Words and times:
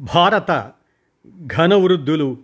భారత 0.00 0.72
ఘనవృద్ధులు 1.46 2.36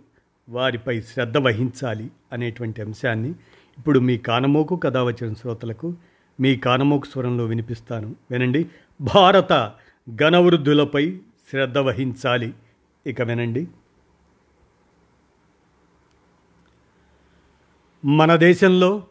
వారిపై 0.49 1.01
శ్రద్ధ 1.01 1.37
వహించాలి 1.37 2.11
అనేటువంటి 2.33 2.81
అంశాన్ని 2.81 3.29
ఇప్పుడు 3.77 3.99
మీ 3.99 4.17
కానమోకు 4.17 4.75
కథ 4.75 4.97
వచ్చిన 4.97 5.33
శ్రోతలకు 5.33 5.95
మీ 6.39 6.55
కానమోకు 6.55 7.05
స్వరంలో 7.05 7.45
వినిపిస్తాను. 7.45 8.15
వినండి. 8.31 8.65
భారత 9.01 9.71
ఘనవృద్ధులపై 10.15 11.17
శ్రద్ధ 11.49 11.77
వహించాలి. 11.77 12.53
ఇక 13.07 13.21
వినండి. 13.21 13.67
మన 18.05 18.35
దేశంలో 18.35 19.03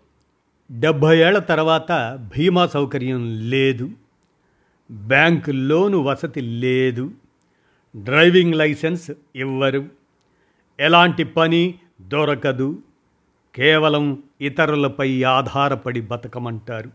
డెబ్భై 0.72 1.18
ఏళ్ళ 1.18 1.38
తర్వాత 1.38 2.18
బీమా 2.36 2.66
సౌకర్యం 2.66 3.50
లేదు. 3.50 3.90
బ్యాంకు 4.90 5.50
లోను 5.50 5.98
వసతి 5.98 6.40
లేదు. 6.40 7.10
డ్రైవింగ్ 7.96 8.54
లైసెన్స్ 8.54 9.10
ఇవ్వరు. 9.36 9.86
ఎలాంటి 10.80 11.24
పని 11.24 11.74
దొరకదు. 12.00 12.82
కేవలం 13.54 14.22
ఇతరులపై 14.40 15.22
ఆధారపడి 15.22 16.00
బతకమంటారు. 16.00 16.90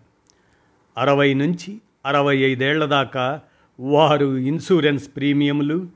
అరవై 0.97 1.33
నుంచి 1.33 1.81
అరవై 2.05 2.37
ఐదేళ్ళ 2.37 2.85
దాకా 2.85 3.41
వారు 3.79 4.37
ఇన్సూరెన్స్ 4.37 5.09
ప్రీమియంలు 5.15 5.87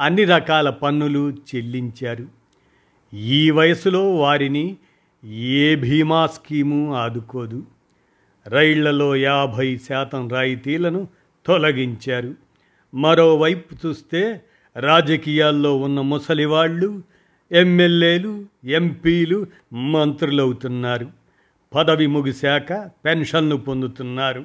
అన్ని 0.00 0.24
రకాల 0.24 0.70
పన్నులు 0.70 1.30
చెల్లించారు. 1.30 2.26
ఈ 3.14 3.50
వయసులో 3.50 4.16
వారిని 4.16 4.76
ఏ 5.24 5.74
బీమా 5.74 6.26
స్కీము 6.26 6.94
ఆదుకోదు. 6.94 7.66
రైళ్ళలో 8.46 9.16
యాభై 9.16 9.78
శాతం 9.78 10.28
రాయితీలను 10.28 11.08
తొలగించారు. 11.46 12.34
మరోవైపు 12.94 13.86
చూస్తే 13.86 14.42
రాజకీయాల్లో 14.76 15.76
ఉన్న 15.76 16.00
ముసలివాళ్ళు 16.00 17.02
ఎమ్మెల్యేలు 17.52 18.44
ఎంపీలు 18.64 19.46
మంత్రులవుతున్నారు. 19.72 21.10
పదవి 21.74 22.06
ముగిశాక 22.06 22.90
పెన్షన్లు 23.04 23.56
పొందుతున్నారు. 23.56 24.44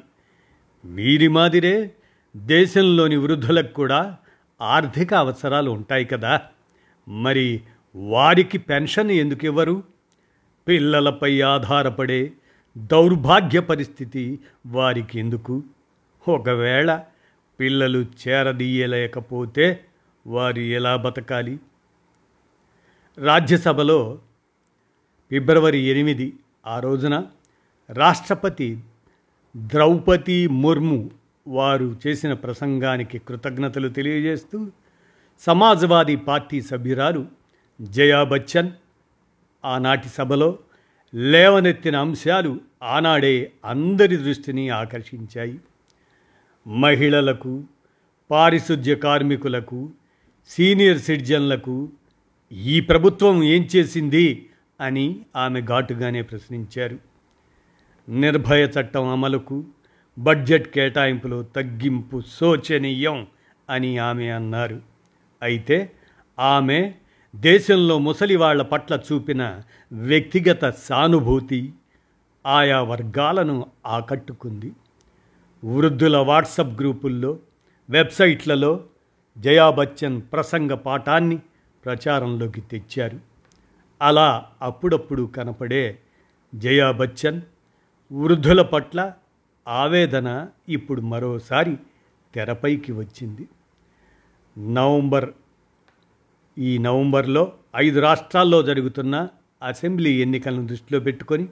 వీరి 0.86 1.28
మాదిరే 1.28 1.92
దేశంలోని 2.38 3.18
వృద్ధులకు 3.18 3.74
కూడా 3.74 4.18
ఆర్థిక 4.62 5.14
అవసరాలు 5.14 5.72
ఉంటాయి 5.72 6.06
కదా. 6.06 6.42
మరి 7.08 7.62
వారికి 7.96 8.58
పెన్షన్ 8.58 9.12
ఎందుకు 9.12 9.46
ఇవ్వరు 9.46 9.84
పిల్లలపై 10.68 11.42
ఆధారపడే 11.42 12.32
దౌర్భాగ్య 12.78 13.60
పరిస్థితి 13.60 14.40
వారికి 14.68 15.20
ఎందుకు 15.20 15.64
ఒకవేళ 16.28 17.04
పిల్లలు 17.60 18.06
చేరదీయలేకపోతే 18.28 19.86
వారు 20.28 20.60
ఎలా 20.60 20.96
బతకాలి? 20.96 21.60
రాజ్యసభలో 23.18 24.20
ఫిబ్రవరి 25.32 25.78
ఎనిమిది 25.78 26.34
ఆ 26.68 26.80
రోజున 26.80 27.26
రాష్ట్రపతి 27.90 28.80
ద్రౌపది 29.58 30.48
ముర్ము 30.48 31.12
వారు 31.48 32.00
చేసిన 32.08 32.34
ప్రసంగానికి 32.34 33.18
కృతజ్ఞతలు 33.20 33.90
తెలియజేస్తూ 33.90 34.72
సమాజ్వాదీ 35.40 36.16
పార్టీ 36.16 36.62
సభ్యురాలు 36.62 37.28
జయా 37.82 38.24
బచ్చన్ 38.24 38.72
ఆనాటి 39.66 40.10
సభలో 40.10 40.60
లేవనెత్తిన 41.16 41.96
అంశాలు 41.96 42.60
ఆనాడే 42.84 43.52
అందరి 43.66 44.18
దృష్టిని 44.18 44.70
ఆకర్షించాయి. 44.70 45.60
మహిళలకు 46.68 47.64
పారిశుధ్య 48.32 48.96
కార్మికులకు 48.96 49.90
సీనియర్ 50.48 50.98
సిటిజన్లకు 50.98 51.90
ఈ 52.52 52.80
ప్రభుత్వం 52.80 53.44
ఏం 53.44 53.68
చేసింది 53.76 54.50
అని 54.82 55.20
ఆమె 55.36 55.62
ఘాటుగానే 55.62 56.22
ప్రశ్నించారు. 56.22 56.98
నిర్భయ 58.10 58.64
చట్టం 58.66 59.08
అమలుకు 59.08 59.66
బడ్జెట్ 60.20 60.68
కేటాయింపులో 60.68 61.44
తగ్గింపు 61.44 62.22
శోచనీయం 62.40 63.28
అని 63.70 63.98
ఆమె 63.98 64.28
అన్నారు. 64.28 64.82
అయితే 65.42 65.92
ఆమె 66.40 66.94
దేశంలో 67.36 67.98
ముసలి 67.98 68.36
వాళ్ళ 68.36 68.62
పట్ల 68.62 69.00
చూపిన 69.12 69.62
వ్యక్తిగత 69.92 70.70
సానుభూతి 70.70 71.74
ఆయా 72.46 72.82
వర్గాలను 72.82 73.66
ఆకట్టుకుంది. 73.86 74.72
వృద్ధుల 75.64 76.18
వాట్సప్ 76.18 76.80
గ్రూపుల్లో 76.80 77.40
వెబ్సైట్లలో 77.90 78.84
జయా 79.38 79.70
బచ్చన్ 79.70 80.22
ప్రసంగ 80.22 80.74
పాఠాన్ని 80.74 81.40
ప్రచారంలోకి 81.86 82.62
తెచ్చారు. 82.62 83.20
అలా 84.02 84.46
అప్పుడప్పుడు 84.62 85.24
కనపడే 85.24 86.00
జయా 86.56 86.92
బచ్చన్ 86.92 87.42
వృద్ధుల 88.12 88.62
పట్ల 88.62 89.12
ఆవేదన 89.68 90.48
ఇప్పుడు 90.70 91.02
మరోసారి 91.02 91.78
తెరపైకి 92.36 92.92
వచ్చింది. 92.92 93.48
నవంబర్ 94.58 95.30
ఈ 96.58 96.78
నవంబర్లో 96.78 97.54
ఐదు 97.76 98.00
రాష్ట్రాల్లో 98.00 98.64
జరుగుతున్న 98.64 99.28
అసెంబ్లీ 99.64 100.22
ఎన్నికలను 100.22 100.68
దృష్టిలో 100.68 101.00
పెట్టుకొని 101.00 101.48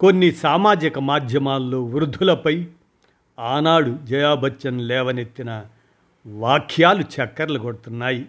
కొన్ని 0.00 0.32
సామాజిక 0.32 0.98
మాధ్యమాల్లో 0.98 1.84
వృద్ధులపై 1.84 2.68
ఆనాడు 3.38 3.98
జయాబచ్చన్ 4.04 4.80
లేవనెత్తిన 4.80 5.64
వాక్యాలు 6.26 7.02
చక్కర్లు 7.02 7.58
కొడుతున్నాయి. 7.58 8.26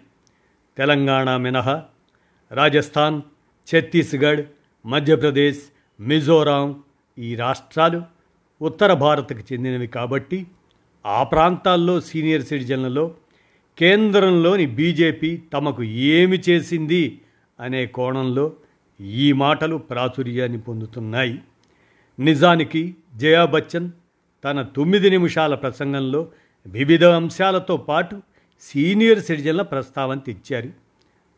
తెలంగాణ 0.78 1.36
మినహా 1.36 1.84
రాజస్థాన్ 2.52 3.22
ఛత్తీస్గఢ్ 3.68 4.44
మధ్యప్రదేశ్ 4.86 5.58
మిజోరాం 6.02 6.82
ఈ 7.18 7.34
రాష్ట్రాలు 7.34 8.02
ఉత్తర 8.62 8.92
భారత్కు 8.92 9.38
చెందినవి 9.38 9.86
కాబట్టి 9.86 10.46
ఆ 11.06 11.22
ప్రాంతాల్లో 11.22 12.00
సీనియర్ 12.00 12.42
సిటిజన్లలో 12.42 13.14
కేంద్రంలోని 13.78 14.66
బీజేపీ 14.66 15.36
తమకు 15.36 15.82
ఏమి 15.82 16.42
చేసింది 16.48 17.20
అనే 17.60 17.86
కోణంలో 17.86 18.52
ఈ 19.00 19.32
మాటలు 19.32 19.76
ప్రాచుర్యాన్ని 19.76 20.60
పొందుతున్నాయి. 20.60 21.38
నిజానికి 22.18 22.96
జయా 23.16 23.44
బచ్చన్ 23.44 23.90
తన 24.44 24.62
తొమ్మిది 24.62 25.10
నిమిషాల 25.10 25.54
ప్రసంగంలో 25.54 26.28
వివిధ 26.66 27.04
అంశాలతో 27.04 27.76
పాటు 27.76 28.22
సీనియర్ 28.60 29.20
సిటిజన్ల 29.20 29.62
ప్రస్తావన 29.62 30.18
తెచ్చారు. 30.18 30.70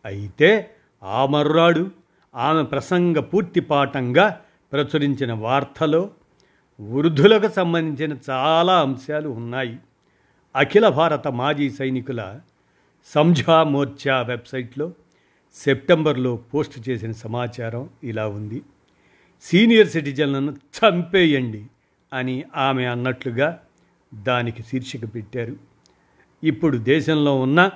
అయితే 0.04 0.70
ఆ 1.02 1.26
మర్రాడు 1.26 1.90
ఆమె 2.34 2.62
ప్రసంగ 2.62 3.18
పూర్తి 3.18 3.60
పాఠంగా 3.60 4.40
ప్రచురించిన 4.72 5.32
వార్తలో 5.32 6.10
వృద్ధులకు 6.80 7.48
సంబంధించిన 7.48 8.16
చాలా 8.30 8.80
అంశాలు 8.80 9.28
ఉన్నాయి. 9.28 9.76
అఖిల 10.56 10.88
భారత 10.88 11.28
మాజీ 11.28 11.70
సైనికుల 11.70 12.40
సంఝా 13.06 13.62
మోర్చా 13.62 14.22
వెబ్సైట్లో 14.22 14.92
సెప్టెంబర్లో 15.54 16.36
పోస్ట్ 16.36 16.88
చేసిన 16.88 17.12
సమాచారం 17.12 17.90
ఇలా 18.04 18.28
ఉంది. 18.28 18.62
సీనియర్ 19.42 19.88
సిటిజన్లను 19.88 20.52
చంపేయండి. 20.52 21.66
అని 22.12 22.44
ఆమె 22.56 22.84
అన్నట్లుగా 22.84 23.58
దానికి 24.14 24.62
శీర్షిక 24.62 25.14
పెట్టారు. 25.14 25.56
ఇప్పుడు 26.42 26.76
దేశంలో 26.76 27.40
ఉన్న 27.40 27.70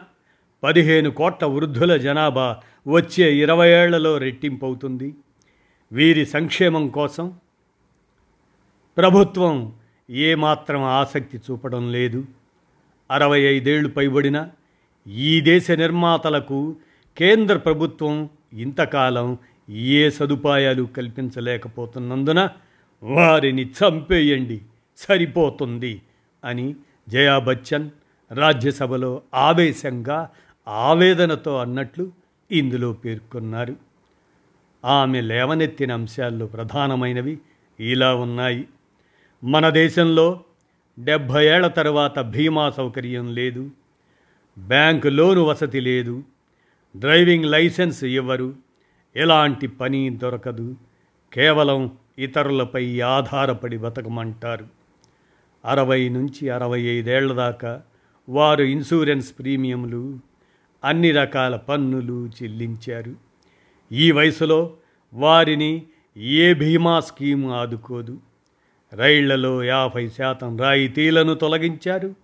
పదిహేను 0.62 1.10
కోట్ల 1.10 1.46
వృద్ధుల 1.46 1.96
జనాభా 1.96 2.62
వచ్చే 2.86 3.36
ఇరవై 3.36 3.68
ఏళ్ళలో 3.68 4.18
రెట్టింపు 4.18 4.66
అవుతుంది 4.66 5.14
వీరి 5.92 6.24
సంక్షేమం 6.24 6.88
కోసం 6.88 7.34
ప్రభుత్వం 8.96 9.72
ఏమాత్రం 10.10 10.82
ఆసక్తి 10.82 11.40
చూపడం 11.50 11.92
లేదు. 11.92 12.24
అరవై 13.10 13.40
ఐదేళ్ళు 13.40 13.88
పైబడిన 13.88 14.48
ఈ 15.08 15.40
దేశ 15.40 15.70
నిర్మాతలకు 15.70 16.76
కేంద్ర 17.16 17.56
ప్రభుత్వం 17.56 18.30
ఇంతకాలం 18.52 19.38
ఏ 19.68 20.10
సదుపాయాలు 20.10 20.82
కల్పించలేకపోతున్నందున 20.96 22.48
వారిని 23.02 23.64
చంపేయండి 23.64 24.60
సరిపోతుంది 24.96 26.02
అని 26.44 26.76
జయా 27.08 27.38
బచ్చన్ 27.38 27.90
రాజ్యసభలో 28.32 29.22
ఆవేశంగా 29.34 30.30
ఆవేదనతో 30.68 31.56
అన్నట్లు 31.56 32.12
ఇందులో 32.50 32.92
పేర్కొన్నారు. 32.92 33.76
ఆమె 34.84 35.20
లేవనెత్తిన 35.20 35.92
అంశాల్లో 35.92 36.46
ప్రధానమైనవి 36.46 37.38
ఇలా 37.80 38.14
ఉన్నాయి. 38.14 38.68
మన 39.44 39.68
దేశంలో 39.68 40.40
డెబ్భై 40.98 41.46
ఏళ్ళ 41.46 41.66
తర్వాత 41.66 42.20
బీమా 42.20 42.70
సౌకర్యం 42.70 43.34
లేదు 43.34 43.70
బ్యాంకు 44.58 45.08
లోను 45.08 45.42
వసతి 45.42 45.80
లేదు 45.80 46.22
డ్రైవింగ్ 46.96 47.44
లైసెన్స్ 47.44 48.04
ఇవ్వరు 48.04 48.54
ఎలాంటి 49.16 49.66
పని 49.66 50.10
దొరకదు 50.10 50.76
కేవలం 51.32 51.90
ఇతరులపై 52.18 53.00
ఆధారపడి 53.00 53.76
బతకమంటారు. 53.76 54.66
అరవై 55.64 56.08
నుంచి 56.08 56.48
అరవై 56.48 56.80
ఐదేళ్ళ 56.80 57.32
దాకా 57.32 57.82
వారు 58.28 58.62
ఇన్సూరెన్స్ 58.62 59.34
ప్రీమియంలు 59.38 60.18
అన్ని 60.84 61.10
రకాల 61.10 61.56
పన్నులు 61.56 62.28
చెల్లించారు. 62.42 63.14
ఈ 63.92 64.10
వయసులో 64.10 64.76
వారిని 65.14 65.82
ఏ 66.16 66.54
బీమా 66.54 67.00
స్కీమ్ 67.00 67.46
ఆదుకోదు? 67.46 68.18
రైళ్ళలో 68.92 69.64
యాభై 69.64 70.08
శాతం 70.08 70.58
రాయితీలను 70.58 71.34
తొలగించారు. 71.34 72.14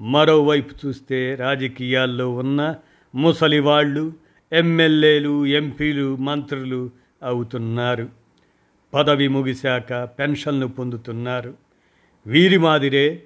మరోవైపు 0.00 0.86
చూస్తే 0.86 1.34
రాజకీయాల్లో 1.34 2.30
ఉన్న 2.30 2.74
ముసలివాళ్ళు 3.14 4.12
ఎమ్మెల్యేలు 4.52 5.46
ఎంపీలు 5.46 6.16
మంత్రులు 6.16 6.90
అవుతున్నారు. 7.22 8.23
పదవి 8.94 9.28
ముగిశాక 9.28 10.04
పెన్షన్లు 10.04 10.66
పొందుతున్నారు. 10.66 11.54
వీరి 12.26 12.58
మాదిరే 12.58 13.22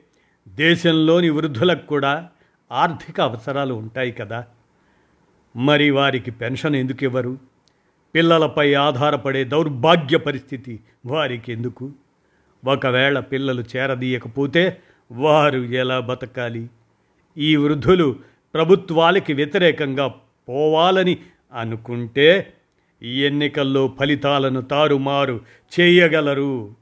దేశంలోని 0.48 1.30
వృద్ధులకు 1.30 1.86
కూడా 1.86 2.28
ఆర్థిక 2.72 3.20
అవసరాలు 3.20 3.74
ఉంటాయి 3.74 4.12
కదా. 4.12 4.46
మరి 5.56 5.90
వారికి 5.90 6.30
పెన్షన్ 6.30 6.76
ఎందుకు 6.76 7.04
ఇవ్వరు? 7.04 7.38
పిల్లలపై 8.14 8.74
ఆధారపడే 8.74 9.44
దౌర్భాగ్య 9.44 10.16
పరిస్థితి 10.16 10.80
వారికి 11.06 11.52
ఎందుకు? 11.52 11.92
ఒకవేళ 12.64 13.20
పిల్లలు 13.20 13.64
చేరదీయకపోతే 13.76 14.80
వారు 15.12 15.58
ఎలా 15.58 16.00
బతకాలి? 16.00 16.70
ఈ 17.38 17.56
వృద్ధులు 17.56 18.16
ప్రభుత్వాలకి 18.54 19.32
వ్యతిరేకంగా 19.32 20.14
పోవాలని 20.48 21.18
అనుకుంటే 21.58 22.54
ఈ 23.02 23.24
ఎన్నికల్లో 23.24 23.94
ఫలితాలను 23.98 24.60
తారుమారు 24.60 25.40
చేయగలరు. 25.80 26.74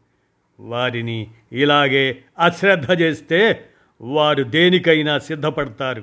వారిని 0.60 1.26
ఇలాగే 1.52 2.18
అశ్రద్ధ 2.38 3.00
చేస్తే 3.00 3.64
వారు 4.00 4.42
దేనికైనా 4.42 5.18
సిద్ధపడతారు. 5.18 6.02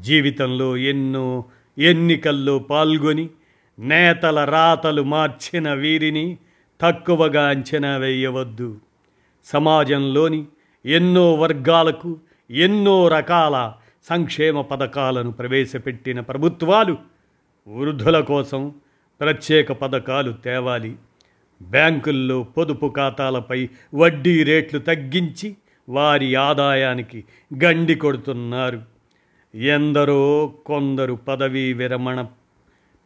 జీవితంలో 0.00 0.76
ఎన్నో 0.76 1.44
ఎన్నికల్లో 1.78 2.58
పాల్గొని 2.58 3.28
నేతల 3.78 4.44
రాతలు 4.44 5.02
మార్చిన 5.02 5.72
వీరిని 5.72 6.38
తక్కువగా 6.80 7.48
అంచనా 7.48 7.96
వేయవద్దు. 7.96 8.80
సమాజంలోని 9.44 10.44
ఎన్నో 10.86 11.34
వర్గాలకు 11.34 12.18
ఎన్నో 12.50 13.08
రకాల 13.08 13.72
సంక్షేమ 14.08 14.60
పథకాలను 14.60 15.32
ప్రవేశపెట్టిన 15.32 16.20
ప్రభుత్వాలు 16.20 16.96
వృద్ధుల 17.68 18.20
కోసం 18.20 18.74
ప్రత్యేక 19.20 19.72
పథకాలు 19.72 20.32
తేవాలి. 20.32 20.96
బ్యాంకుల్లో 21.62 22.42
పొదుపు 22.42 22.92
ఖాతాలపై 22.96 23.68
వడ్డీ 23.94 24.42
రేట్లు 24.42 24.78
తగ్గించి 24.78 25.56
వారి 25.88 26.34
ఆదాయానికి 26.34 27.24
గండి 27.64 27.94
కొడుతున్నారు. 27.94 28.82
ఎందరో 29.54 30.54
కొందరు 30.66 31.14
పదవీ 31.14 31.72
విరమణ 31.72 32.26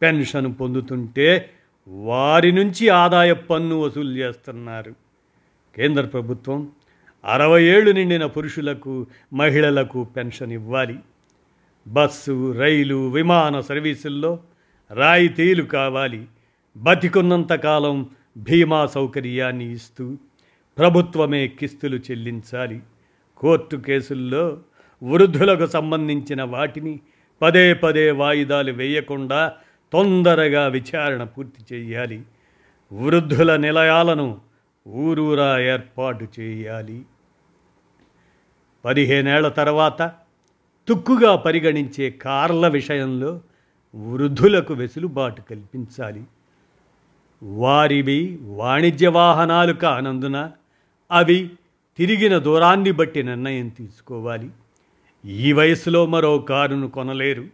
పెన్షన్ 0.01 0.55
పొందుతుంటే 0.61 1.49
వారి 1.87 2.51
నుంచి 2.51 2.89
ఆదాయ 2.89 3.33
పన్ను 3.33 3.79
వసూలు 3.79 4.17
చేస్తున్నారు. 4.17 4.95
కేంద్ర 5.75 6.05
ప్రభుత్వం 6.05 6.71
అరవై 7.25 7.63
ఏళ్ళు 7.63 7.91
నిండిన 7.91 8.25
పురుషులకు 8.25 9.07
మహిళలకు 9.33 10.03
పెన్షన్ 10.03 10.51
ఇవ్వాలి. 10.51 10.99
బస్సు 11.87 12.51
రైలు 12.51 13.09
విమాన 13.09 13.59
సర్వీసుల్లో 13.59 14.39
రాయితీలు 14.93 15.63
కావాలి. 15.63 16.27
బతికున్నంతకాలం 16.77 18.09
బీమా 18.37 18.85
సౌకర్యాన్ని 18.85 19.73
ఇస్తూ 19.73 20.17
ప్రభుత్వమే 20.77 21.47
కిస్తులు 21.47 21.97
చెల్లించాలి. 21.97 22.81
కోర్టు 23.37 23.75
కేసుల్లో 23.75 24.59
వృద్ధులకు 25.03 25.65
సంబంధించిన 25.65 26.43
వాటిని 26.43 26.99
పదే 27.41 27.73
పదే 27.73 28.11
వాయిదాలు 28.11 28.71
వేయకుండా 28.71 29.53
తొందరగా 29.93 30.67
విచారణ 30.67 31.23
పూర్తి 31.23 31.75
చేయాలి. 31.75 32.23
వృద్ధుల 32.93 33.55
నిలయాలను 33.55 34.41
ఊరూరా 34.87 35.59
ఏర్పాటు 35.59 36.27
చేయాలి. 36.39 37.05
పదిహేనేళ్ళ 38.85 39.47
తర్వాత 39.47 40.11
తుక్కుగా 40.87 41.35
పరిగణించే 41.35 42.09
కార్ల 42.09 42.67
విషయంలో 42.67 43.41
వృద్ధులకు 43.95 44.73
వెసులుబాటు 44.73 45.41
కల్పించాలి. 45.41 46.23
వారివి 47.43 48.39
వాణిజ్య 48.41 49.07
వాహనాలు 49.07 49.73
కానందున 49.73 50.51
అవి 51.11 51.51
తిరిగిన 51.97 52.37
దూరాన్ని 52.37 52.91
బట్టి 52.91 53.23
నిర్ణయం 53.23 53.67
తీసుకోవాలి. 53.67 54.49
ఈ 55.25 55.53
వయసులో 55.53 56.05
మరో 56.05 56.37
కారును 56.37 56.87
కొనలేరు. 56.87 57.45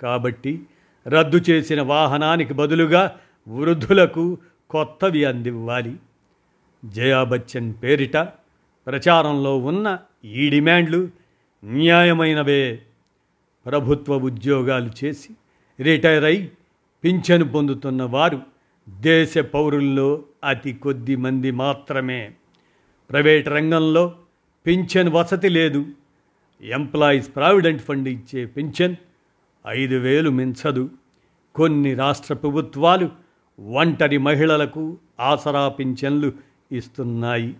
కాబట్టి 0.00 0.62
రద్దు 1.08 1.40
చేసిన 1.50 1.82
వాహనానికి 1.82 2.54
బదులుగా 2.54 3.16
వృద్ధులకు 3.48 4.38
కొత్తవి 4.70 5.24
అందివ్వాలి. 5.24 5.96
జయా 6.84 7.24
బచ్చన్ 7.24 7.74
పేరిట 7.82 8.16
ప్రచారంలో 8.86 9.58
ఉన్న 9.58 9.98
ఈ 10.24 10.50
డిమాండ్లు 10.50 11.08
న్యాయమైనవే. 11.64 12.82
ప్రభుత్వ 13.66 14.16
ఉద్యోగాలు 14.16 14.90
చేసి 15.04 15.28
రిటైర్ 15.80 16.24
అయి 16.24 16.50
పింఛను 17.04 17.44
పొందుతున్న 17.44 18.02
వారు 18.02 18.40
దేశ 18.88 19.38
పౌరుల్లో 19.38 20.22
అతి 20.44 20.72
కొద్ది 20.72 21.16
మంది 21.16 21.50
మాత్రమే. 21.50 22.32
ప్రైవేట్ 23.10 23.48
రంగంలో 23.48 24.14
పింఛన్ 24.66 25.08
వసతి 25.08 25.48
లేదు. 25.48 25.86
ఎంప్లాయీస్ 26.62 27.36
ప్రావిడెంట్ 27.36 27.82
ఫండ్ 27.82 28.08
ఇచ్చే 28.08 28.44
పింఛన్ 28.46 28.96
ఐదు 29.68 29.94
వేలు 29.94 30.30
మించదు. 30.30 30.90
కొన్ని 31.54 31.94
రాష్ట్ర 31.94 32.34
ప్రభుత్వాలు 32.34 33.10
ఒంటరి 33.60 34.18
మహిళలకు 34.18 34.98
ఆసరా 35.20 35.68
పింఛన్లు 35.68 36.32
ఇస్తున్నాయి. 36.72 37.56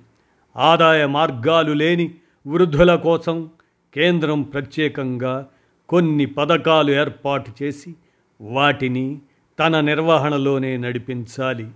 ఆదాయ 0.56 1.06
మార్గాలు 1.06 1.72
లేని 1.72 2.14
వృద్ధుల 2.46 2.94
కోసం 2.94 3.50
కేంద్రం 3.94 4.42
ప్రత్యేకంగా 4.42 5.46
కొన్ని 5.88 6.26
పథకాలు 6.26 6.90
ఏర్పాటు 6.90 7.52
చేసి 7.62 7.94
వాటిని 8.40 9.20
తన 9.58 9.80
నిర్వహణలోనే 9.80 10.76
నడిపించాలి. 10.76 11.70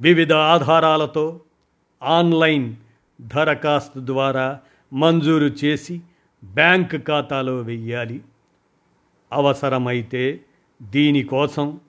వివిధ 0.00 0.32
ఆధారాలతో 0.32 1.40
ఆన్లైన్ 2.02 2.74
దరఖాస్తు 3.20 4.00
ద్వారా 4.06 4.60
మంజూరు 4.92 5.44
చేసి 5.44 6.00
బ్యాంక్ 6.44 6.96
ఖాతాలో 6.96 7.56
వెయ్యాలి. 7.56 8.22
అవసరమైతే 9.32 10.40
దీనికోసం 10.82 11.80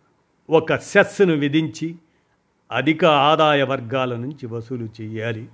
ఒక 0.49 0.75
సెస్ను 0.75 1.33
విధించి 1.33 1.95
అధిక 2.71 3.05
ఆదాయ 3.05 3.63
వర్గాల 3.63 4.15
నుంచి 4.15 4.45
వసూలు 4.45 4.89
చేయాలి. 5.01 5.47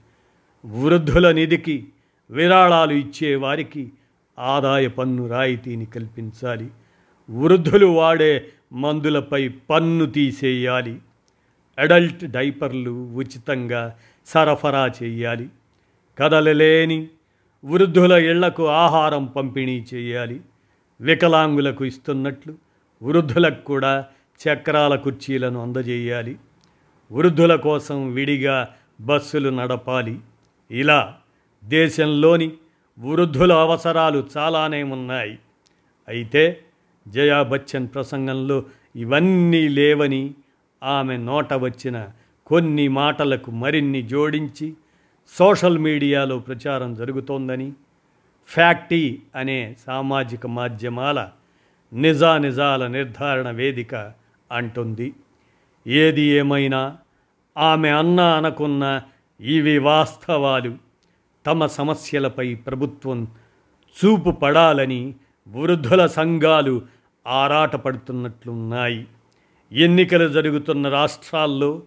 వృద్ధుల 0.65 1.31
నిధికి 1.31 1.87
విరాళాలు 2.31 2.93
ఇచ్చే 2.93 3.35
వారికి 3.35 3.91
ఆదాయ 4.39 4.87
పన్ను 4.87 5.27
రాయితీని 5.27 5.85
కల్పించాలి. 5.85 6.69
వృద్ధులు 7.29 7.85
వాడే 7.85 8.49
మందులపై 8.73 9.47
పన్ను 9.47 10.05
తీసేయాలి. 10.05 10.99
అడల్ట్ 11.77 12.25
డైపర్లు 12.25 12.91
ఉచితంగా 12.91 13.95
సరఫరా 14.25 14.91
చేయాలి. 15.03 15.49
కదలలేని 16.19 17.07
వృద్ధుల 17.65 18.11
ఇళ్ళకు 18.11 18.67
ఆహారం 18.67 19.25
పంపిణీ 19.25 19.85
చేయాలి. 19.93 20.41
వికలాంగులకు 21.01 21.85
ఇస్తున్నట్లు 21.85 22.55
వృద్ధులకు 23.03 23.65
కూడా 23.65 24.05
చక్రాల 24.47 24.95
కుర్చీలను 24.95 25.61
అందజేయాలి. 25.61 26.35
వృద్ధుల 27.11 27.55
కోసం 27.55 28.13
విడిగా 28.13 28.69
బస్సులు 29.01 29.49
నడపాలి. 29.49 30.19
ఇలా 30.71 31.15
దేశంలోని 31.63 32.51
వృద్ధుల 32.99 33.53
అవసరాలు 33.53 34.27
చాలానే 34.37 34.83
ఉన్నాయి. 34.83 35.39
అయితే 36.07 36.62
జయా 37.07 37.43
బచ్చన్ 37.43 37.87
ప్రసంగంలో 37.87 38.63
ఇవన్నీ 38.95 39.67
లేవని 39.67 40.33
ఆమె 40.83 41.17
నోట 41.17 41.53
వచ్చిన 41.53 42.07
కొన్ని 42.47 42.87
మాటలకు 42.87 43.51
మరిన్ని 43.51 44.01
జోడించి 44.01 44.73
సోషల్ 45.37 45.77
మీడియాలో 45.77 46.39
ప్రచారం 46.39 46.93
జరుగుతోందని 46.93 47.73
ఫ్యాక్టీ 48.47 49.21
అనే 49.35 49.75
సామాజిక 49.87 50.47
మాధ్యమాల 50.47 51.29
నిజానిజాల 51.93 52.87
నిర్ధారణ 52.87 53.51
వేదిక 53.51 53.95
అంటుంది. 54.51 55.13
ఏది 55.87 56.21
ఏమైనా 56.21 56.97
ఆమె 57.57 57.89
అన్న 57.89 58.19
అనుకున్న 58.19 59.01
ఇవి 59.41 59.77
వాస్తవాలు. 59.77 60.77
తమ 61.45 61.65
సమస్యలపై 61.65 62.55
ప్రభుత్వం 62.55 63.27
చూపు 64.05 64.31
పడాలని 64.31 65.13
వృద్ధుల 65.47 66.05
సంఘాలు 66.05 66.81
ఆరాటపడుతున్నట్లున్నాయి. 67.27 69.07
ఎన్నికలు 69.71 70.29
జరుగుతున్న 70.29 70.89
రాష్ట్రాల్లో 70.89 71.81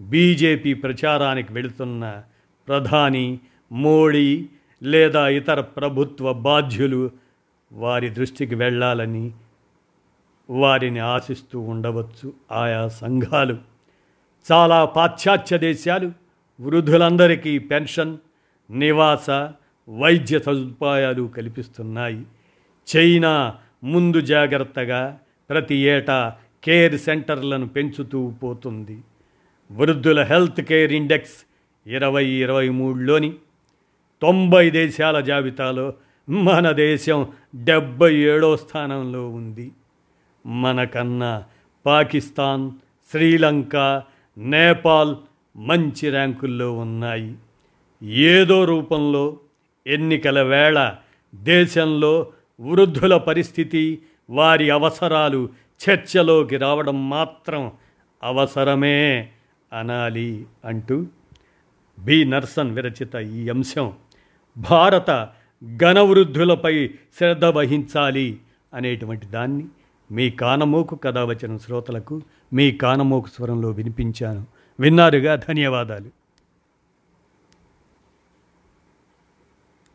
బీజేపీ 0.00 0.74
ప్రచారానికి 0.74 1.52
వెళుతున్న 1.52 2.22
ప్రధాని 2.68 3.38
మోడీ 3.72 4.48
లేదా 4.82 5.28
ఇతర 5.28 5.60
ప్రభుత్వ 5.60 6.32
బాధ్యులు 6.32 7.10
వారి 7.72 8.08
దృష్టికి 8.08 8.54
వెళ్ళాలని 8.54 9.32
వారిని 10.50 10.98
ఆశిస్తూ 10.98 11.60
ఉండవచ్చు 11.60 12.32
ఆయా 12.52 12.88
సంఘాలు. 12.88 13.58
చాలా 14.52 14.84
పాశ్చాత్య 14.84 15.58
దేశాలు 15.58 16.12
వృద్ధులందరికీ 16.60 17.58
పెన్షన్ 17.58 18.18
నివాస 18.70 19.30
వైద్య 19.88 20.38
సదుపాయాలు 20.38 21.32
కల్పిస్తున్నాయి. 21.36 22.26
చైనా 22.96 23.54
ముందు 23.84 24.20
జాగ్రత్తగా 24.20 25.18
ప్రతి 25.50 25.74
ఏటా 25.74 26.36
కేర్ 26.64 26.98
సెంటర్లను 26.98 27.68
పెంచుతూ 27.68 28.30
పోతుంది. 28.30 28.98
వృద్ధుల 29.72 30.22
హెల్త్ 30.22 30.60
కేర్ 30.60 30.92
ఇండెక్స్ 30.92 31.46
ఇరవై 31.86 32.26
ఇరవై 32.26 32.68
మూడులోని 32.68 33.32
తొంభై 34.22 34.70
దేశాల 34.70 35.20
జాబితాలో 35.20 35.94
మన 36.28 36.70
దేశం 36.70 37.26
డెబ్బై 37.64 38.14
ఏడో 38.14 38.56
స్థానంలో 38.56 39.28
ఉంది. 39.28 39.72
మనకన్నా 40.46 41.44
పాకిస్తాన్ 41.86 42.70
శ్రీలంక 43.10 44.02
నేపాల్ 44.38 45.16
మంచి 45.56 46.10
ర్యాంకుల్లో 46.10 46.72
ఉన్నాయి. 46.72 47.34
ఏదో 48.02 48.64
రూపంలో 48.64 49.38
ఎన్నికల 49.86 50.42
వేళ 50.42 50.94
దేశంలో 51.34 52.32
వృద్ధుల 52.60 53.16
పరిస్థితి 53.16 54.02
వారి 54.30 54.70
అవసరాలు 54.70 55.48
చర్చలోకి 55.90 56.56
రావడం 56.56 57.10
మాత్రం 57.10 57.72
అవసరమే 58.22 59.28
అనాలి 59.78 60.46
అంటూ 60.64 61.06
బి. 61.98 62.24
నర్సన్ 62.24 62.74
విరచిత 62.74 63.14
ఈ 63.14 63.48
అంశం. 63.48 63.92
భారత 64.58 65.28
ఘనవృద్ధులపై 65.76 66.88
శ్రద్ధ 66.88 67.44
వహించాలి 67.44 68.40
అనేటువంటి 68.74 69.26
దాన్ని 69.26 69.64
మీ 70.12 70.30
కానమోకు 70.30 70.96
కథ 70.96 71.18
వచ్చిన 71.18 71.56
శ్రోతలకు 71.56 72.22
మీ 72.52 72.70
కానమోకు 72.70 73.28
స్వరంలో 73.28 73.70
వినిపించాను. 73.70 74.46
విన్నారుగా? 74.80 75.34
ధన్యవాదాలు. 75.34 76.19